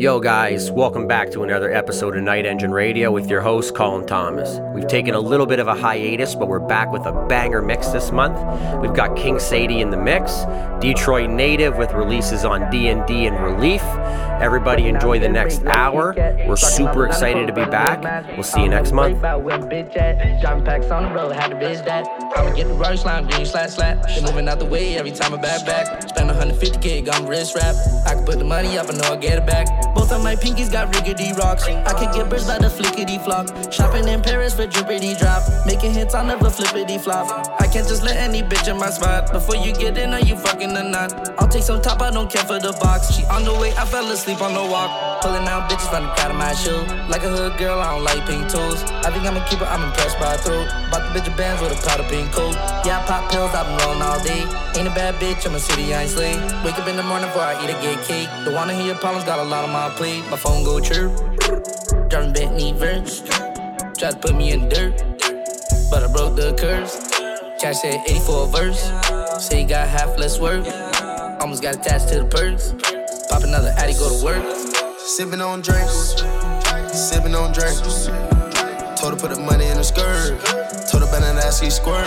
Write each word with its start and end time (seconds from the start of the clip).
Yo, 0.00 0.18
guys, 0.18 0.70
welcome 0.70 1.06
back 1.06 1.30
to 1.30 1.42
another 1.42 1.70
episode 1.70 2.16
of 2.16 2.24
Nightenjin 2.24 2.72
Radio 2.72 3.12
with 3.12 3.28
your 3.28 3.42
host, 3.42 3.74
Colin 3.74 4.06
Thomas. 4.06 4.58
We've 4.74 4.86
taken 4.86 5.14
a 5.14 5.20
little 5.20 5.44
bit 5.44 5.58
of 5.58 5.68
a 5.68 5.74
hiatus, 5.74 6.34
but 6.34 6.48
we're 6.48 6.58
back 6.58 6.90
with 6.90 7.04
a 7.04 7.12
banger 7.28 7.60
mix 7.60 7.88
this 7.88 8.10
month. 8.10 8.38
We've 8.80 8.94
got 8.94 9.14
King 9.14 9.34
Saaidi 9.34 9.82
in 9.82 9.90
the 9.90 9.98
mix, 9.98 10.46
Detroit 10.80 11.28
native 11.28 11.76
with 11.76 11.92
releases 11.92 12.46
on 12.46 12.70
D&D 12.70 13.26
and 13.26 13.38
Relief. 13.44 13.82
Everybody 14.40 14.88
enjoy 14.88 15.18
the 15.18 15.28
next 15.28 15.62
hour. 15.66 16.14
We're 16.48 16.56
super 16.56 17.04
excited 17.04 17.46
to 17.46 17.52
be 17.52 17.66
back. 17.66 18.26
We'll 18.28 18.42
see 18.42 18.62
you 18.62 18.70
next 18.70 18.92
month. 18.92 19.20
Moving 24.22 24.48
out 24.48 24.58
the 24.60 24.64
way 24.64 24.96
every 24.96 25.12
time 25.12 25.34
I 25.34 25.36
back 25.36 25.66
back. 25.66 26.09
Spend 26.30 26.52
150k, 26.52 27.04
got 27.04 27.28
wrist 27.28 27.54
wrap. 27.54 27.74
I 28.06 28.14
can 28.14 28.24
put 28.24 28.38
the 28.38 28.44
money 28.44 28.78
up, 28.78 28.88
I 28.88 28.96
know 28.96 29.14
I 29.14 29.16
get 29.16 29.38
it 29.38 29.46
back. 29.46 29.66
Both 29.94 30.12
of 30.12 30.22
my 30.22 30.36
pinkies 30.36 30.70
got 30.70 30.92
riggedy 30.92 31.36
rocks. 31.36 31.64
I 31.64 31.92
can 31.92 32.14
get 32.14 32.28
birds 32.30 32.46
by 32.46 32.58
the 32.58 32.68
flickety 32.68 33.22
flop. 33.24 33.72
Shopping 33.72 34.06
in 34.06 34.22
Paris 34.22 34.54
for 34.54 34.66
drippity 34.66 35.18
drop. 35.18 35.42
Making 35.66 35.92
hits, 35.92 36.14
I'll 36.14 36.24
never 36.24 36.50
flippity 36.50 36.98
flop. 36.98 37.26
I 37.60 37.66
can't 37.66 37.88
just 37.88 38.02
let 38.02 38.16
any 38.16 38.42
bitch 38.42 38.70
in 38.70 38.78
my 38.78 38.90
spot. 38.90 39.32
Before 39.32 39.56
you 39.56 39.72
get 39.74 39.98
in, 39.98 40.12
are 40.12 40.20
you 40.20 40.36
fucking 40.36 40.76
or 40.76 40.84
not? 40.84 41.30
I'll 41.40 41.48
take 41.48 41.62
some 41.62 41.82
top, 41.82 42.00
I 42.00 42.10
don't 42.10 42.30
care 42.30 42.44
for 42.44 42.58
the 42.58 42.72
box. 42.80 43.12
She 43.12 43.24
on 43.24 43.44
the 43.44 43.54
way, 43.54 43.72
I 43.76 43.84
fell 43.84 44.08
asleep 44.10 44.40
on 44.40 44.54
the 44.54 44.62
walk. 44.70 45.09
Pulling 45.20 45.46
out 45.48 45.68
bitches 45.68 45.90
from 45.92 46.04
the 46.04 46.12
crowd 46.16 46.30
of 46.30 46.38
my 46.38 46.54
shoe. 46.54 46.80
Like 47.12 47.22
a 47.24 47.28
hood 47.28 47.58
girl, 47.58 47.78
I 47.78 47.92
don't 47.92 48.04
like 48.04 48.24
pink 48.26 48.48
toes. 48.48 48.82
I 49.04 49.12
think 49.12 49.26
I'm 49.28 49.36
a 49.36 49.44
keeper, 49.44 49.64
I'm 49.64 49.84
impressed 49.84 50.18
by 50.18 50.32
her 50.32 50.38
throat. 50.38 50.68
Bought 50.90 51.12
the 51.12 51.20
bitch 51.20 51.28
a 51.28 51.36
bands 51.36 51.60
with 51.60 51.76
a 51.76 51.80
powder 51.86 52.08
pink 52.08 52.32
coat. 52.32 52.54
Yeah, 52.88 53.04
I 53.04 53.06
pop 53.06 53.30
pills, 53.30 53.52
I've 53.52 53.66
been 53.68 53.76
rolling 53.84 54.00
all 54.00 54.16
day. 54.24 54.48
Ain't 54.80 54.88
a 54.88 54.94
bad 54.96 55.16
bitch, 55.16 55.44
I'm 55.44 55.54
a 55.54 55.60
city, 55.60 55.92
I 55.92 56.08
ain't 56.08 56.10
sleep. 56.10 56.40
Wake 56.64 56.78
up 56.78 56.88
in 56.88 56.96
the 56.96 57.02
morning 57.02 57.28
before 57.28 57.42
I 57.42 57.52
eat 57.62 57.68
a 57.68 57.76
gay 57.84 58.00
cake. 58.08 58.28
Don't 58.44 58.54
wanna 58.54 58.72
hear 58.72 58.86
your 58.86 58.96
problems, 58.96 59.26
got 59.26 59.38
a 59.38 59.44
lot 59.44 59.62
on 59.62 59.70
my 59.70 59.90
plate. 59.90 60.24
My 60.30 60.38
phone 60.38 60.64
go 60.64 60.80
chirp. 60.80 61.12
Driving 62.08 62.32
Bentley 62.32 62.72
verse. 62.72 63.20
Try 64.00 64.12
to 64.12 64.16
put 64.16 64.34
me 64.34 64.52
in 64.52 64.70
dirt. 64.70 64.96
But 65.90 66.02
I 66.02 66.08
broke 66.10 66.36
the 66.36 66.56
curse. 66.56 66.96
Cash 67.60 67.82
said 67.82 68.00
84 68.08 68.48
verse. 68.48 68.80
Say 69.36 69.60
he 69.60 69.64
got 69.66 69.86
half 69.86 70.16
less 70.18 70.40
work. 70.40 70.64
Almost 71.40 71.62
got 71.62 71.74
attached 71.76 72.08
to 72.08 72.20
the 72.20 72.24
perks. 72.24 72.72
Pop 73.28 73.44
another 73.44 73.74
Addy, 73.76 73.92
go 73.92 74.08
to 74.08 74.24
work. 74.24 74.69
Sipping 75.16 75.40
on 75.40 75.60
drinks, 75.60 76.14
sipping 76.92 77.34
on 77.34 77.52
drinks. 77.52 78.06
Told 78.94 79.12
her 79.12 79.18
put 79.18 79.34
the 79.34 79.42
money 79.42 79.66
in 79.66 79.76
her 79.76 79.82
skirt. 79.82 80.38
Told 80.86 81.02
her 81.02 81.10
better 81.10 81.34
that 81.34 81.52
she 81.52 81.68
squirt. 81.68 82.06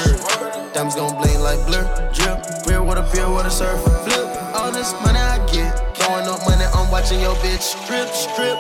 Diamonds 0.74 0.96
gon' 0.96 1.12
bling 1.20 1.42
like 1.42 1.60
blur. 1.68 1.84
Drip, 2.14 2.40
real 2.66 2.86
pill 3.12 3.36
with 3.36 3.46
a 3.46 3.52
surf. 3.52 3.84
Flip, 4.08 4.56
all 4.56 4.72
this 4.72 4.94
money 5.04 5.20
I 5.20 5.38
get. 5.52 5.98
Throwing 5.98 6.28
up 6.32 6.40
money, 6.46 6.53
watching 7.04 7.20
your 7.20 7.36
bitch 7.44 7.60
strip, 7.60 8.08
strip. 8.16 8.56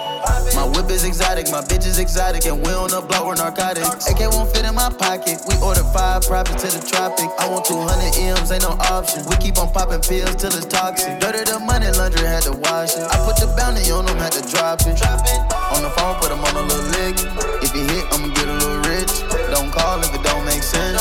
My 0.55 0.67
whip 0.67 0.91
is 0.91 1.05
exotic, 1.05 1.49
my 1.49 1.61
bitch 1.61 1.87
is 1.87 1.97
exotic, 1.97 2.45
and 2.45 2.59
we 2.59 2.73
on 2.73 2.89
the 2.89 2.99
block 2.99 3.25
with 3.27 3.39
narcotics. 3.39 4.09
AK 4.11 4.19
won't 4.31 4.51
fit 4.51 4.65
in 4.65 4.75
my 4.75 4.89
pocket. 4.89 5.39
We 5.47 5.55
ordered 5.63 5.87
five 5.95 6.23
private 6.23 6.59
to 6.59 6.67
the 6.67 6.83
tropic. 6.83 7.31
I 7.39 7.47
want 7.47 7.63
200 7.65 8.19
M's, 8.35 8.51
ain't 8.51 8.63
no 8.63 8.75
option. 8.91 9.23
We 9.31 9.37
keep 9.37 9.57
on 9.57 9.71
popping 9.71 10.01
pills 10.01 10.35
till 10.35 10.51
it's 10.51 10.65
toxic. 10.65 11.19
Dirty 11.19 11.47
the 11.47 11.59
money, 11.59 11.87
laundry 11.95 12.27
had 12.27 12.43
to 12.43 12.51
wash 12.51 12.95
it. 12.99 13.07
I 13.07 13.15
put 13.23 13.39
the 13.39 13.47
bounty 13.55 13.89
on 13.91 14.05
them, 14.05 14.17
had 14.17 14.33
to 14.35 14.43
drop 14.51 14.81
it. 14.83 14.97
Drop 14.99 15.23
it. 15.23 15.39
On 15.71 15.81
the 15.81 15.91
phone, 15.95 16.19
put 16.19 16.27
them 16.27 16.43
on 16.43 16.55
a 16.59 16.63
little 16.67 16.83
lick. 16.99 17.15
If 17.63 17.71
you 17.71 17.87
hit, 17.87 18.03
I'ma 18.11 18.27
get 18.35 18.47
a 18.47 18.55
little 18.59 18.83
rich. 18.91 19.13
Don't 19.55 19.71
call 19.71 20.03
if 20.03 20.11
it 20.11 20.23
don't 20.23 20.43
make 20.43 20.63
sense. 20.63 20.99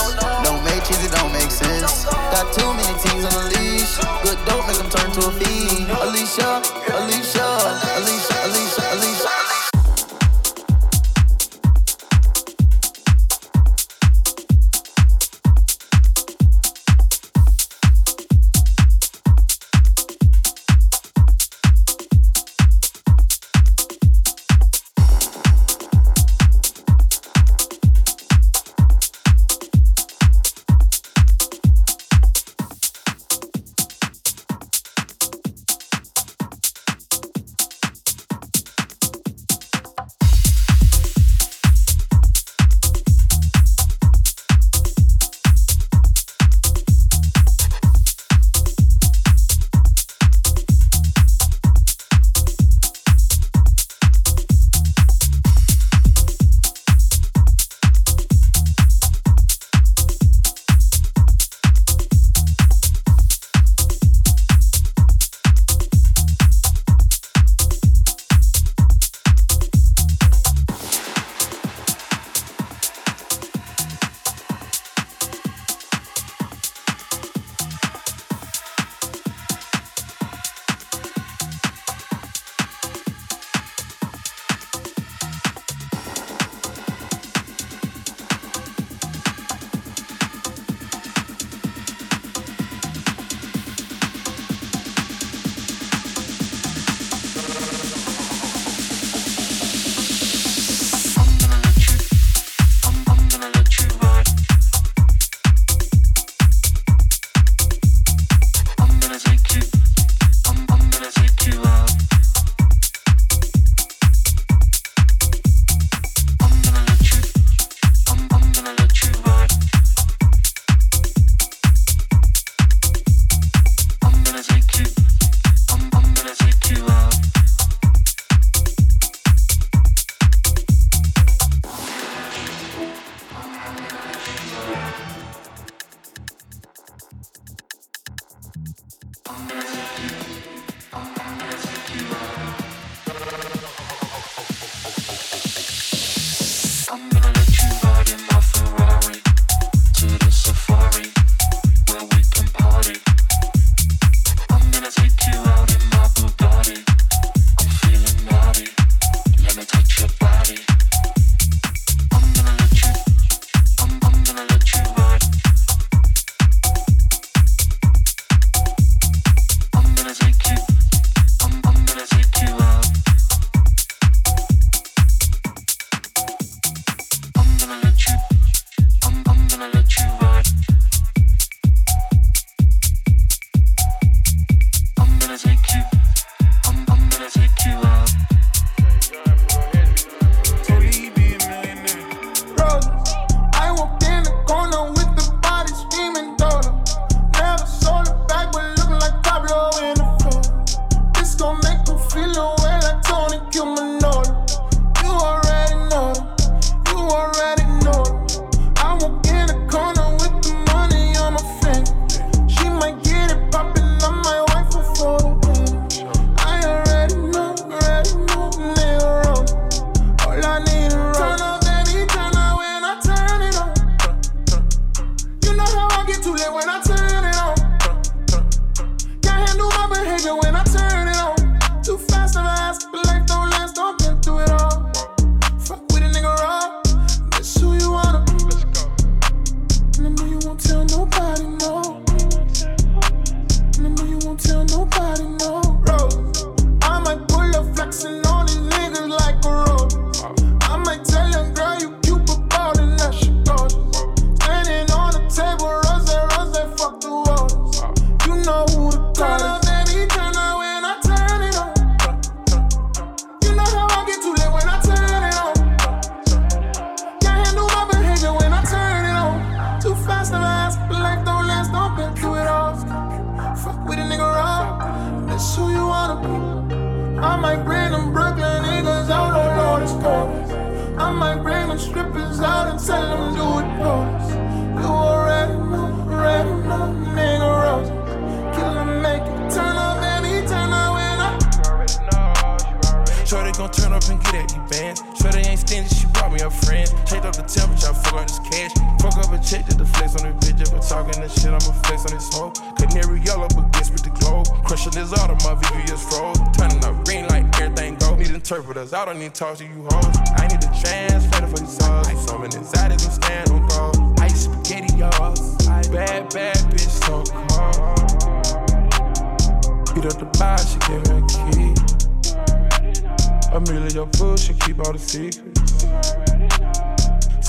Cheese, 0.84 1.04
it 1.04 1.12
don't 1.12 1.32
make 1.32 1.50
sense. 1.50 2.04
Got 2.06 2.52
too 2.52 2.70
many 2.74 2.94
teams 3.02 3.24
on 3.24 3.32
the 3.32 3.44
leash. 3.54 3.98
Good 4.22 4.38
dope 4.46 4.66
make 4.66 4.78
them 4.78 4.90
turn 4.90 5.10
to 5.16 5.28
a 5.28 5.32
fiend. 5.32 5.90
Alicia, 5.90 6.62
Alicia, 6.98 7.48
Alicia, 7.98 8.21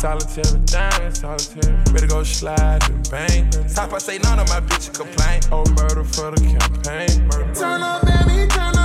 Solitary, 0.04 0.60
diamond 0.66 1.16
solitary. 1.16 1.78
Better 1.94 2.08
go 2.08 2.24
slide 2.24 2.90
and 2.90 3.10
bang. 3.10 3.50
Top, 3.74 3.94
I 3.94 4.00
say 4.00 4.18
none 4.18 4.38
of 4.38 4.50
my 4.50 4.60
bitches 4.60 4.94
complain. 4.94 5.40
Oh, 5.50 5.64
murder 5.82 6.04
for 6.04 6.30
the 6.30 6.42
campaign. 6.42 7.26
Murder, 7.28 7.46
murder. 7.46 7.54
Turn 7.58 7.82
up, 7.82 8.06
baby, 8.06 8.46
turn 8.50 8.76
up. 8.76 8.83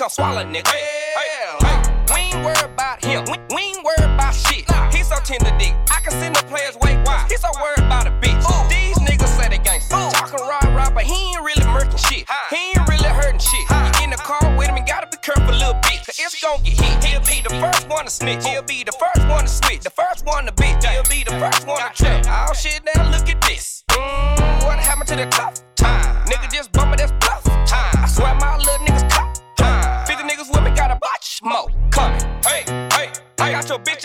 Her 0.00 0.06
a 0.06 0.08
test, 0.08 0.16
she 0.16 0.24
come 0.24 0.34
swallow, 0.34 0.44
nigga. 0.44 0.68
Hey, 0.68 0.84
hey, 1.16 2.14
we 2.14 2.20
ain't 2.20 2.44
worried 2.44 2.64
about 2.64 3.04
him. 3.04 3.24
We, 3.26 3.38
we 3.54 3.62
ain't 3.62 3.84
worried 3.84 4.14
about 4.14 4.34
shit. 4.34 4.64
He 4.94 5.02
so 5.02 5.16
tender 5.24 5.52
dick. 5.58 5.74
I 5.90 6.00
can 6.00 6.12
send 6.12 6.36
the 6.36 6.42
players 6.44 6.76
way 6.76 6.96
wide. 7.04 7.26
He 7.30 7.36
so 7.36 7.48
worried 7.60 7.84
about 7.84 8.06
a 8.06 8.10
bitch. 8.10 8.40
These 8.68 8.98
niggas 8.98 9.28
say 9.28 9.48
they 9.48 9.58
gangsta. 9.58 10.12
Talking 10.12 10.40
rah 10.40 10.60
rah, 10.74 10.90
but 10.90 11.04
he 11.04 11.32
ain't 11.32 11.42
really 11.42 11.64
murking 11.64 11.98
shit. 11.98 12.28
He 12.50 12.72
ain't 12.76 12.88
really 12.88 13.08
hurting 13.08 13.40
shit. 13.40 13.64
You 13.70 14.04
in 14.04 14.10
the 14.10 14.16
car 14.16 14.40
with 14.56 14.68
him 14.68 14.76
and 14.76 14.86
gotta 14.86 15.06
be 15.06 15.16
careful, 15.18 15.52
little 15.52 15.74
bitch. 15.84 16.06
Cause 16.06 16.18
it's 16.18 16.40
gon' 16.40 16.62
get 16.62 16.80
hit. 16.80 17.04
He'll 17.04 17.20
be 17.20 17.42
the 17.42 17.54
first 17.60 17.88
one 17.88 18.04
to 18.04 18.10
snitch. 18.10 18.44
He'll 18.44 18.62
be 18.62 18.84
the 18.84 18.92
first 18.92 19.26
one 19.28 19.44
to 19.44 19.50
switch. 19.50 19.80
The 19.80 19.90
first 19.90 20.24
one 20.24 20.46
to 20.46 20.52
bitch. 20.52 20.84
He'll 20.84 21.02
be 21.04 21.24
the 21.24 21.36
first 21.38 21.66
one 21.66 21.80
to 21.80 21.92
trip. 21.94 22.26
All 22.28 22.48
oh, 22.50 22.54
shit, 22.54 22.80
now 22.94 23.10
look 23.10 23.28
at 23.28 23.39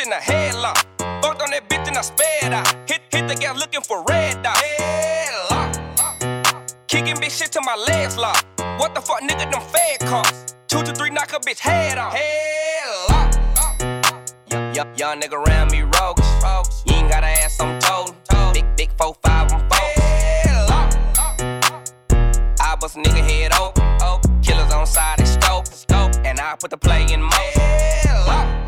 in 0.05 0.11
the 0.11 0.17
headlock. 0.17 0.77
Fucked 1.21 1.41
on 1.41 1.49
that 1.49 1.67
bitch 1.67 1.87
and 1.87 1.97
I 1.97 2.01
sped 2.01 2.53
out. 2.53 2.67
Hit, 2.87 3.01
hit 3.11 3.27
the 3.27 3.35
gas 3.35 3.57
looking 3.57 3.81
for 3.81 4.03
red 4.03 4.41
dot. 4.43 4.55
Headlock. 4.55 5.77
Kicking 6.87 7.15
bitch 7.15 7.37
shit 7.37 7.51
till 7.51 7.63
my 7.63 7.75
legs 7.87 8.15
lock. 8.17 8.45
What 8.79 8.93
the 8.93 9.01
fuck, 9.01 9.21
nigga, 9.21 9.51
them 9.51 9.61
fed 9.61 9.99
costs. 10.01 10.55
Two 10.67 10.83
to 10.83 10.93
three, 10.93 11.09
knock 11.09 11.33
a 11.33 11.39
bitch 11.39 11.59
head 11.59 11.97
off. 11.97 12.13
Headlock. 12.13 13.35
Young, 14.75 14.95
young 14.95 15.19
nigga 15.21 15.33
around 15.33 15.71
me 15.71 15.81
rogues. 15.81 16.27
You 16.85 16.95
ain't 16.95 17.09
gotta 17.09 17.27
ask, 17.27 17.61
I'm 17.61 17.79
told. 17.79 18.15
Big, 18.53 18.65
big 18.75 18.91
four, 18.97 19.15
five, 19.23 19.51
I'm 19.51 19.59
four. 19.69 19.79
I 22.61 22.75
bust 22.79 22.95
a 22.97 22.99
nigga 22.99 23.23
head 23.27 23.53
open. 23.53 24.41
Killers 24.41 24.71
on 24.71 24.85
side 24.85 25.19
and 25.19 25.27
scope. 25.27 25.65
And 26.25 26.39
I 26.39 26.55
put 26.59 26.69
the 26.69 26.77
play 26.77 27.05
in 27.11 27.21
motion. 27.21 28.64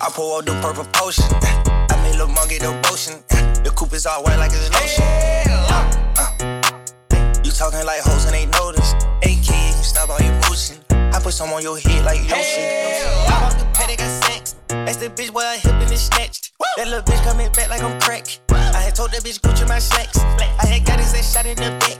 I, 0.00 0.10
pour 0.10 0.38
out 0.38 0.46
the 0.46 0.52
purple 0.60 0.84
potion. 0.92 1.24
Eh, 1.42 1.62
I 1.90 2.02
made 2.02 2.16
Lil' 2.16 2.28
Monkey 2.28 2.58
the 2.58 2.70
motion. 2.88 3.22
Eh, 3.30 3.52
the 3.64 3.70
coupe 3.70 3.94
is 3.94 4.06
all 4.06 4.22
white 4.22 4.38
like 4.38 4.52
it's 4.52 4.70
lotion. 4.70 5.04
Uh, 5.04 5.90
uh, 6.16 7.42
you 7.44 7.50
talking 7.50 7.84
like 7.84 8.00
hoes 8.02 8.24
and 8.26 8.34
ain't 8.34 8.52
noticed. 8.52 8.94
AK, 9.22 9.50
you 9.50 9.82
stop 9.82 10.10
all 10.10 10.20
your 10.20 10.34
motion. 10.48 10.76
I 10.90 11.20
put 11.20 11.34
some 11.34 11.50
on 11.52 11.62
your 11.62 11.78
head 11.78 12.04
like 12.04 12.20
lotion. 12.30 12.64
I 12.64 13.42
walk 13.42 13.58
the 13.58 13.66
paddock, 13.74 13.98
got 13.98 14.24
sex. 14.24 14.56
That's 14.68 14.96
the 14.96 15.10
bitch 15.10 15.30
where 15.30 15.46
I 15.46 15.56
hip 15.56 15.72
and 15.72 15.90
it's 15.90 16.02
snatched. 16.02 16.52
That 16.76 16.88
little 16.88 17.02
bitch 17.02 17.22
coming 17.24 17.50
back 17.52 17.68
like 17.68 17.82
I'm 17.82 18.00
crack. 18.00 18.26
I 18.74 18.80
had 18.80 18.94
told 18.94 19.10
that 19.12 19.22
bitch 19.22 19.40
Gucci 19.40 19.66
my 19.68 19.78
slacks. 19.78 20.18
I 20.18 20.66
had 20.66 20.84
got 20.84 20.98
his 21.00 21.14
ass 21.14 21.32
shot 21.32 21.46
in 21.46 21.56
the 21.56 21.70
back. 21.78 21.98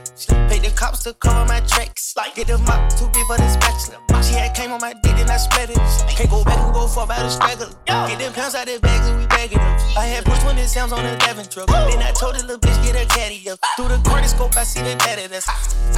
Paid 0.49 0.63
the 0.63 0.71
cops 0.75 1.03
to 1.03 1.13
cover 1.13 1.45
my 1.45 1.59
tracks. 1.61 2.13
Get 2.35 2.47
the 2.47 2.57
mop 2.59 2.89
too 2.95 3.09
big 3.13 3.25
for 3.25 3.37
the 3.37 3.49
spatula. 3.49 3.97
She 4.23 4.33
had 4.35 4.53
came 4.53 4.71
on 4.71 4.81
my 4.81 4.93
dick 5.01 5.17
and 5.17 5.29
I 5.29 5.37
spread 5.37 5.69
it. 5.69 5.79
Can't 6.09 6.29
go 6.29 6.43
back 6.43 6.59
and 6.59 6.73
go 6.73 6.87
for 6.87 7.03
about 7.03 7.25
a 7.25 7.29
straggler. 7.29 7.71
Get 7.85 8.19
them 8.19 8.33
pounds 8.33 8.55
out 8.55 8.67
the 8.67 8.79
bags 8.79 9.07
and 9.07 9.19
we 9.19 9.25
bagging 9.27 9.57
them. 9.57 9.73
I 9.97 10.05
had 10.05 10.25
push 10.25 10.43
when 10.43 10.57
it 10.57 10.67
sounds 10.67 10.91
on 10.91 11.03
the 11.03 11.15
Devon 11.17 11.47
truck. 11.47 11.67
Then 11.67 12.03
I 12.03 12.11
told 12.11 12.35
the 12.35 12.41
little 12.41 12.59
bitch 12.59 12.77
get 12.83 12.95
her 12.95 13.05
caddy 13.05 13.49
up. 13.49 13.59
Through 13.77 13.89
the 13.89 13.97
cortiscope, 14.03 14.55
I 14.57 14.63
see 14.63 14.81
they 14.81 14.95
mad 14.95 15.19
at 15.19 15.31
us. 15.31 15.47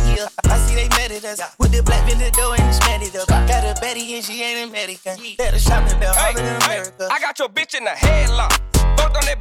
Yeah, 0.05 0.27
I 0.45 0.57
see 0.59 0.75
they 0.75 0.87
mad 0.89 1.11
at 1.11 1.25
us. 1.25 1.41
With 1.59 1.71
the 1.71 1.83
black 1.83 2.07
vendor 2.07 2.29
door 2.31 2.55
and 2.55 2.67
it's 2.69 2.79
mad 2.81 3.01
it 3.01 3.15
up. 3.15 3.27
Got 3.27 3.65
a 3.65 3.79
Betty 3.81 4.15
and 4.15 4.23
she 4.23 4.41
ain't 4.43 4.69
American. 4.69 5.17
Better 5.37 5.59
shopping 5.59 5.99
bell, 5.99 6.13
Hey, 6.13 6.33
harder 6.33 6.41
than 6.41 6.61
hey, 6.61 6.79
America. 6.79 7.09
I 7.11 7.19
got 7.19 7.39
your 7.39 7.49
bitch 7.49 7.73
in 7.75 7.83
the 7.83 7.91
headlock. 7.91 8.53
Fucked 8.97 9.17
on 9.17 9.25
that 9.25 9.40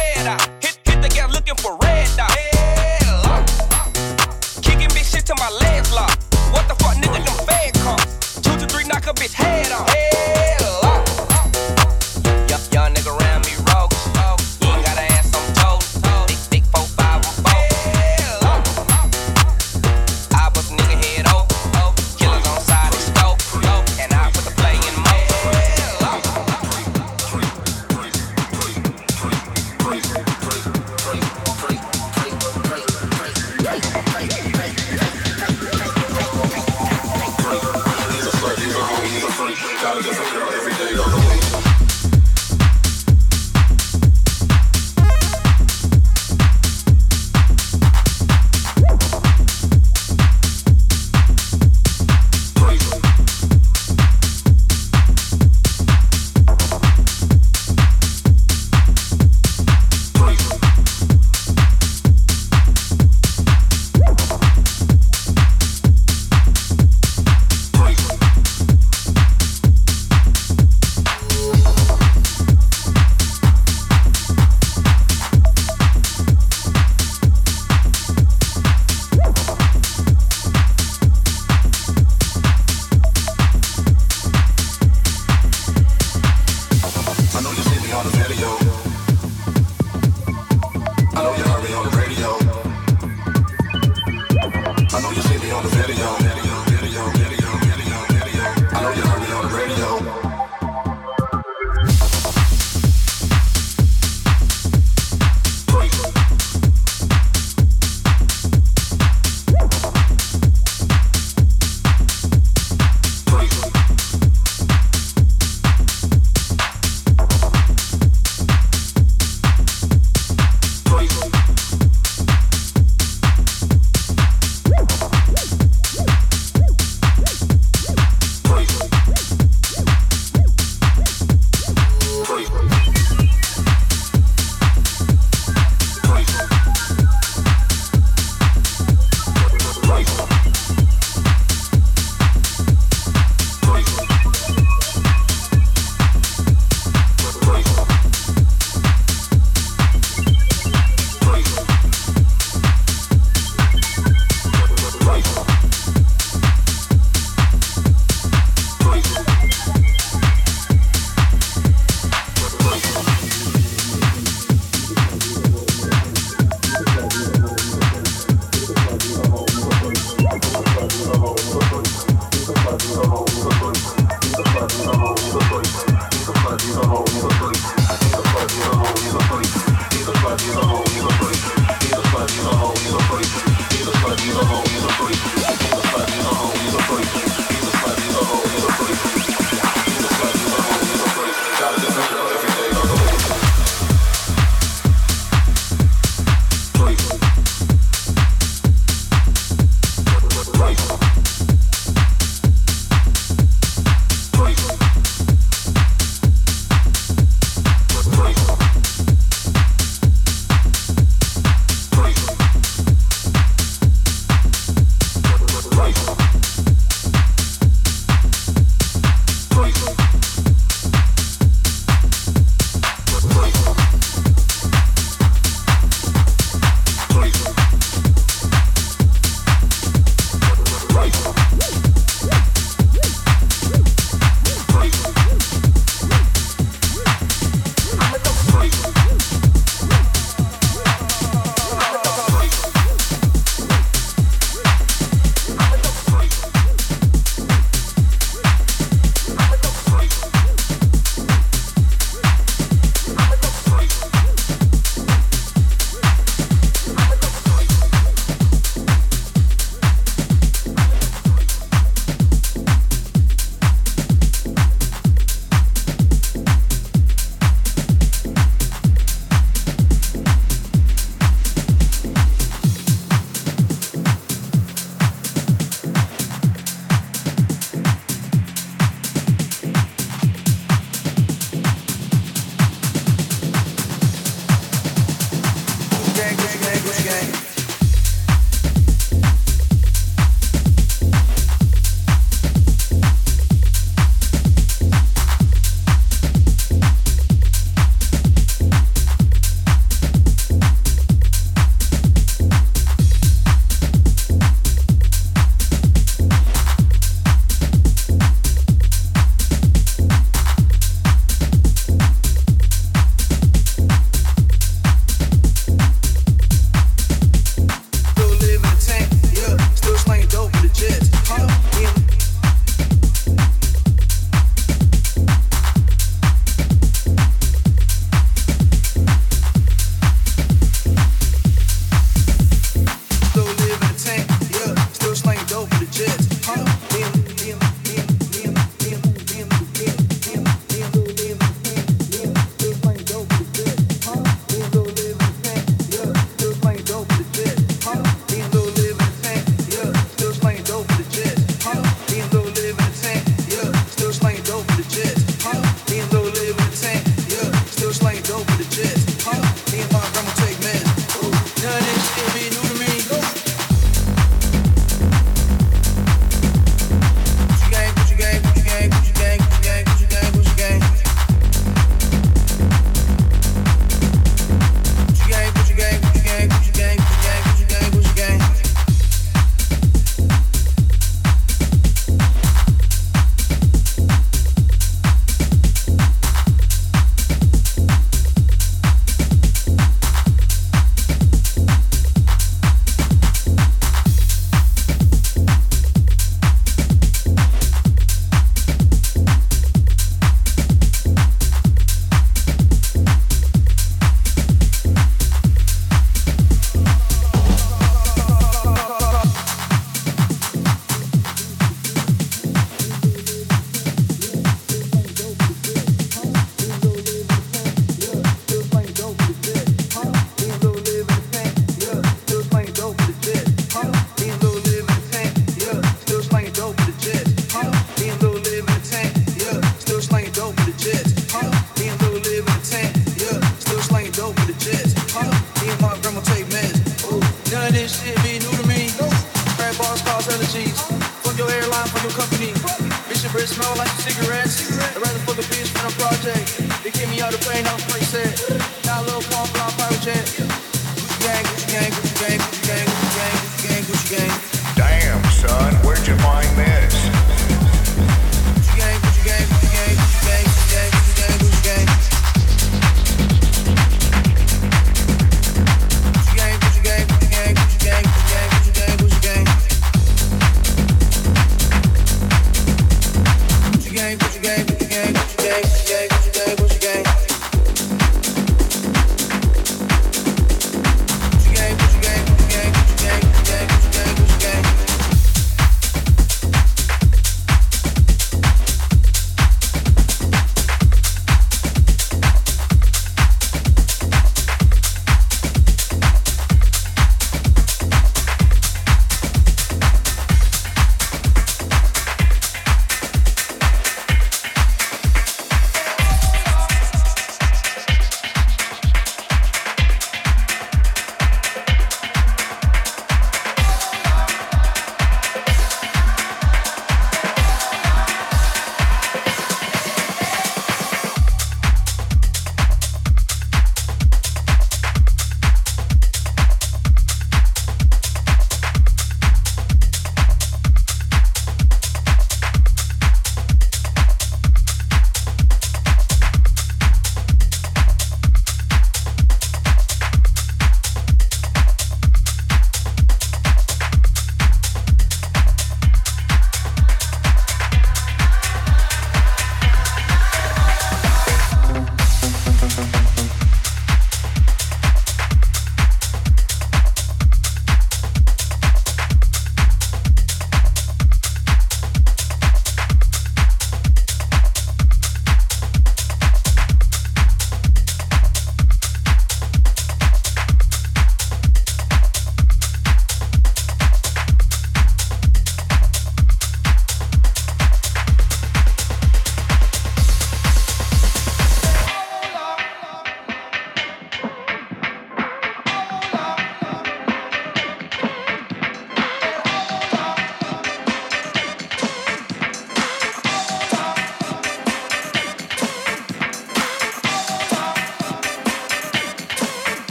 sped 0.00 0.26
out. 0.26 0.48
Hit, 0.62 0.78
hit 0.84 1.02
the 1.02 1.08
gas 1.08 1.32
looking 1.32 1.56
for 1.56 1.76
red 1.82 2.08
dot. 2.16 2.30
Headlock. 2.30 3.44
Uh, 3.72 4.60
kicking 4.62 4.88
bitch 4.88 5.12
shit 5.12 5.26
till 5.26 5.36
my 5.36 5.50
legs 5.60 5.92
lock. 5.92 6.16
What 6.52 6.66
the 6.68 6.74
fuck, 6.74 6.96
nigga, 6.96 7.24
them 7.24 7.46
fed 7.46 7.74
costs. 7.74 8.40
Two 8.40 8.56
to 8.58 8.66
three, 8.66 8.84
knock 8.84 9.06
a 9.06 9.12
bitch 9.12 9.32
head 9.32 9.72
off. 9.72 9.88
Headlock. 9.88 10.39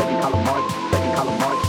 I've 0.00 0.06
been 0.06 1.67